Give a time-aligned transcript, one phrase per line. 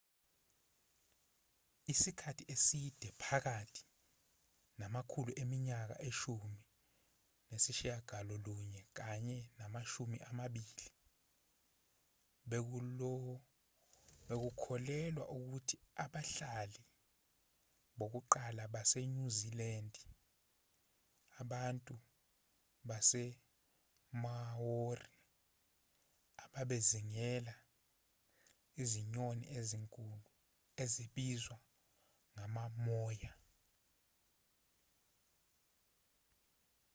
[1.91, 3.83] isikhathi eside phakathi
[4.79, 6.59] namakhulu eminyaka eshumi
[7.49, 10.87] nesishiyagalolunye kanye namashumi amabili
[14.29, 16.81] bekukholelwa ukuthi abahlali
[17.97, 20.03] bokuqala basenyuzilandi
[21.41, 21.95] abantu
[22.87, 25.09] basemaori
[26.43, 27.53] ababezingela
[28.81, 30.25] izinyoni ezinkulu
[30.83, 31.57] ezibizwa
[32.35, 33.29] ngama-moa